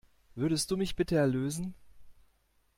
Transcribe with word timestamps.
Würdest 0.33 0.71
du 0.71 0.77
mich 0.77 0.95
bitte 0.95 1.15
erlösen? 1.15 1.75